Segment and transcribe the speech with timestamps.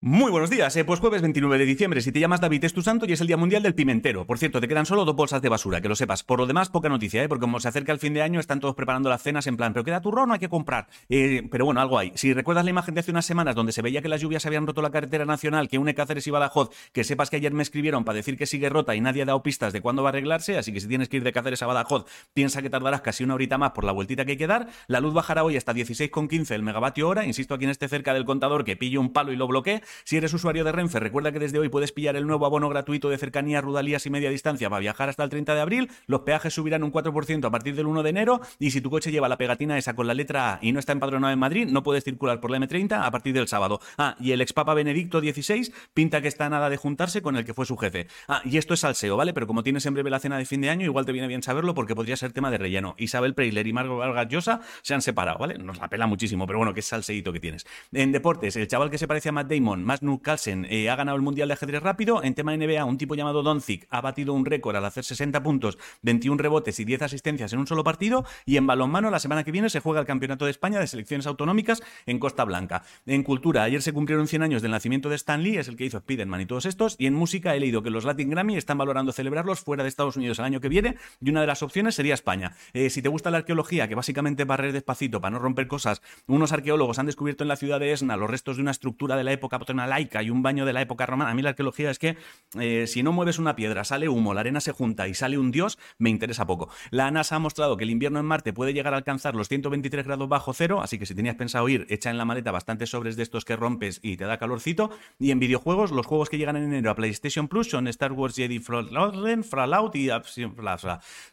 [0.00, 2.82] Muy buenos días, eh, pues jueves 29 de diciembre, si te llamas David es tu
[2.82, 4.28] santo y es el Día Mundial del Pimentero.
[4.28, 6.22] Por cierto, te quedan solo dos bolsas de basura, que lo sepas.
[6.22, 7.28] Por lo demás, poca noticia, ¿eh?
[7.28, 9.72] porque como se acerca el fin de año, están todos preparando las cenas en plan,
[9.72, 10.86] pero queda turrón, no hay que comprar.
[11.08, 12.12] Eh, pero bueno, algo hay.
[12.14, 14.68] Si recuerdas la imagen de hace unas semanas donde se veía que las lluvias habían
[14.68, 18.04] roto la carretera nacional, que une Cáceres y Badajoz, que sepas que ayer me escribieron
[18.04, 20.58] para decir que sigue rota y nadie ha dado pistas de cuándo va a arreglarse,
[20.58, 22.04] así que si tienes que ir de Cáceres a Badajoz,
[22.34, 24.68] piensa que tardarás casi una horita más por la vueltita que hay que dar.
[24.86, 28.24] La luz bajará hoy hasta 16,15 el megavatio hora, insisto a quien esté cerca del
[28.24, 29.82] contador que pille un palo y lo bloquee.
[30.04, 33.08] Si eres usuario de Renfe, recuerda que desde hoy puedes pillar el nuevo abono gratuito
[33.08, 35.90] de cercanía, rudalías y media distancia para viajar hasta el 30 de abril.
[36.06, 39.10] Los peajes subirán un 4% a partir del 1 de enero y si tu coche
[39.10, 41.82] lleva la pegatina esa con la letra A y no está empadronado en Madrid, no
[41.82, 43.80] puedes circular por la M30 a partir del sábado.
[43.96, 47.54] Ah, y el expapa Benedicto XVI pinta que está nada de juntarse con el que
[47.54, 48.06] fue su jefe.
[48.28, 49.32] Ah, y esto es salseo, ¿vale?
[49.32, 51.42] Pero como tienes en breve la cena de fin de año, igual te viene bien
[51.42, 52.94] saberlo porque podría ser tema de relleno.
[52.98, 55.58] Isabel Preisler y Margot Vargas Llosa se han separado, ¿vale?
[55.58, 57.66] Nos la pela muchísimo, pero bueno, qué salseíto que tienes.
[57.92, 61.16] En deportes, el chaval que se parece a Matt Damon, Magnus Carlsen, eh, ha ganado
[61.16, 62.22] el Mundial de Ajedrez Rápido.
[62.22, 65.78] En tema NBA, un tipo llamado Doncic ha batido un récord al hacer 60 puntos,
[66.02, 68.24] 21 rebotes y 10 asistencias en un solo partido.
[68.46, 71.26] Y en balonmano, la semana que viene se juega el Campeonato de España de Selecciones
[71.26, 72.82] Autonómicas en Costa Blanca.
[73.06, 75.84] En cultura, ayer se cumplieron 100 años del nacimiento de Stan Lee, es el que
[75.84, 76.96] hizo Spiderman y todos estos.
[76.98, 80.16] Y en música he leído que los Latin Grammy están valorando celebrarlos fuera de Estados
[80.16, 80.96] Unidos el año que viene.
[81.20, 82.56] Y una de las opciones sería España.
[82.72, 86.52] Eh, si te gusta la arqueología, que básicamente barrer despacito para no romper cosas, unos
[86.52, 89.32] arqueólogos han descubierto en la ciudad de Esna los restos de una estructura de la
[89.32, 91.30] época laica y un baño de la época romana.
[91.30, 92.16] A mí la arqueología es que
[92.58, 95.50] eh, si no mueves una piedra, sale humo, la arena se junta y sale un
[95.50, 96.68] dios, me interesa poco.
[96.90, 100.06] La NASA ha mostrado que el invierno en Marte puede llegar a alcanzar los 123
[100.06, 103.16] grados bajo cero, así que si tenías pensado ir, echa en la maleta bastantes sobres
[103.16, 104.90] de estos que rompes y te da calorcito.
[105.18, 108.36] Y en videojuegos, los juegos que llegan en enero a PlayStation Plus son Star Wars
[108.36, 110.08] Jedi Fallout y...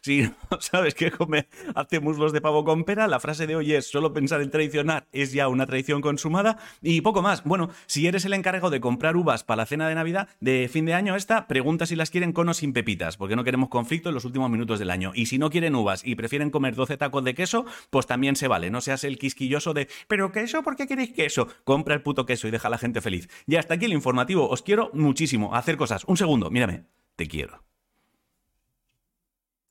[0.00, 3.72] Si no sabes qué come hace muslos de pavo con pera, la frase de hoy
[3.72, 7.44] es solo pensar en traicionar es ya una traición consumada y poco más.
[7.44, 10.84] Bueno, si eres el encargado de comprar uvas para la cena de Navidad, de fin
[10.84, 14.08] de año esta, pregunta si las quieren con o sin pepitas, porque no queremos conflicto
[14.08, 15.12] en los últimos minutos del año.
[15.14, 18.48] Y si no quieren uvas y prefieren comer 12 tacos de queso, pues también se
[18.48, 18.70] vale.
[18.70, 21.48] No seas el quisquilloso de, pero queso, ¿por qué queréis queso?
[21.64, 23.28] Compra el puto queso y deja a la gente feliz.
[23.46, 24.48] Y hasta aquí el informativo.
[24.48, 25.54] Os quiero muchísimo.
[25.54, 26.04] hacer cosas.
[26.04, 26.84] Un segundo, mírame.
[27.16, 27.65] Te quiero.